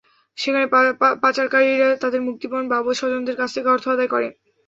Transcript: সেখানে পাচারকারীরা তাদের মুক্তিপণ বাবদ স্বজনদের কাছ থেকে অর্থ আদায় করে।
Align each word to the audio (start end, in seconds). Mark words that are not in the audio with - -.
সেখানে 0.37 0.65
পাচারকারীরা 1.23 1.89
তাদের 2.03 2.21
মুক্তিপণ 2.27 2.63
বাবদ 2.71 2.93
স্বজনদের 2.93 3.35
কাছ 3.37 3.49
থেকে 3.55 3.67
অর্থ 3.69 3.85
আদায় 3.89 4.11
করে। 4.13 4.27